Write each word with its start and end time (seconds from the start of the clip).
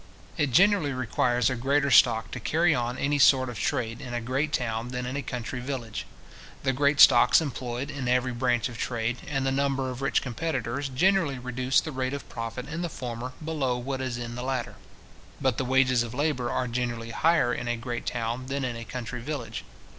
It 0.35 0.49
generally 0.51 0.93
requires 0.93 1.51
a 1.51 1.55
greater 1.55 1.91
stock 1.91 2.31
to 2.31 2.39
carry 2.39 2.73
on 2.73 2.97
any 2.97 3.19
sort 3.19 3.49
of 3.49 3.59
trade 3.59 4.01
in 4.01 4.15
a 4.15 4.19
great 4.19 4.51
town 4.51 4.87
than 4.87 5.05
in 5.05 5.15
a 5.15 5.21
country 5.21 5.59
village. 5.59 6.07
The 6.63 6.73
great 6.73 6.99
stocks 6.99 7.39
employed 7.39 7.91
in 7.91 8.07
every 8.07 8.31
branch 8.31 8.67
of 8.67 8.79
trade, 8.79 9.17
and 9.27 9.45
the 9.45 9.51
number 9.51 9.91
of 9.91 10.01
rich 10.01 10.23
competitors, 10.23 10.89
generally 10.89 11.37
reduce 11.37 11.81
the 11.81 11.91
rate 11.91 12.15
of 12.15 12.27
profit 12.29 12.67
in 12.67 12.81
the 12.81 12.89
former 12.89 13.33
below 13.45 13.77
what 13.77 14.01
it 14.01 14.05
is 14.07 14.17
in 14.17 14.33
the 14.33 14.41
latter. 14.41 14.73
But 15.39 15.59
the 15.59 15.65
wages 15.65 16.01
of 16.01 16.15
labour 16.15 16.49
are 16.49 16.67
generally 16.67 17.11
higher 17.11 17.53
in 17.53 17.67
a 17.67 17.77
great 17.77 18.07
town 18.07 18.47
than 18.47 18.65
in 18.65 18.75
a 18.75 18.85
country 18.85 19.21
village. 19.21 19.63